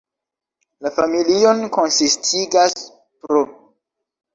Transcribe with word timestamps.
La 0.85 0.93
familion 0.95 1.63
konsistigas 1.77 2.77
pr. 3.23 3.49